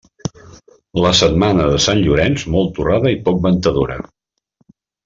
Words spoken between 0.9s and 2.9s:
La setmana de Sant Llorenç, molt